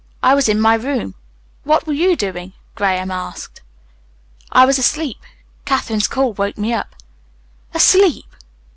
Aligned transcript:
"I 0.23 0.33
was 0.33 0.49
in 0.49 0.59
my 0.59 0.73
room." 0.73 1.13
"What 1.63 1.85
were 1.85 1.93
you 1.93 2.15
doing?" 2.15 2.53
Graham 2.73 3.11
asked. 3.11 3.61
"I 4.51 4.65
was 4.65 4.79
asleep. 4.79 5.19
Katherine's 5.63 6.07
call 6.07 6.33
woke 6.33 6.57
me 6.57 6.73
up." 6.73 6.95
"Asleep!" 7.75 8.35